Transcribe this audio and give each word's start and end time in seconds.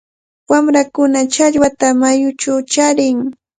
Wamrakuna 0.49 1.19
challwata 1.33 1.87
mayuchaw 2.01 2.59
charin. 2.71 3.17